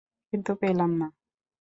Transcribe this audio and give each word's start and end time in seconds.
কিন্তু, 0.33 0.51
পেলাম 0.55 0.91
না। 0.95 1.07